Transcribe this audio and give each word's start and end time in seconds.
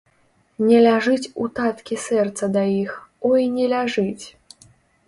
Не 0.69 0.79
ляжыць 0.85 1.31
у 1.43 1.45
таткі 1.61 1.95
сэрца 2.07 2.43
да 2.57 2.63
іх, 2.81 2.91
ой 3.31 3.41
не 3.61 3.71
ляжыць! 3.77 4.25